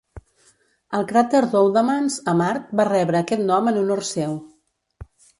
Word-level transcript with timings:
El 0.99 1.03
cràter 1.09 1.41
d'Oudemans 1.51 2.15
a 2.33 2.33
Mart 2.39 2.71
va 2.79 2.85
rebre 2.89 3.19
aquest 3.19 3.43
nom 3.51 3.69
en 3.73 3.77
honor 3.83 4.01
seu. 4.13 4.33